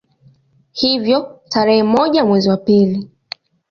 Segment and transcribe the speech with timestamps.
[0.71, 3.09] Hivyo tarehe moja mwezi wa pili